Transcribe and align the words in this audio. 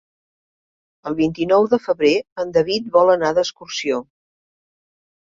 El 1.09 1.17
vint-i-nou 1.17 1.67
de 1.73 1.79
febrer 1.83 2.13
en 2.43 2.53
David 2.55 2.87
vol 2.95 3.11
anar 3.15 3.29
d'excursió. 3.39 4.01